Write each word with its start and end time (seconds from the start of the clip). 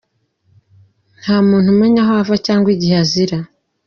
Nta 1.21 1.37
muntu 1.47 1.67
umenya 1.73 2.01
aho 2.03 2.13
ava 2.21 2.35
cyangwa 2.45 2.67
igihe 2.75 2.95
azira. 3.03 3.37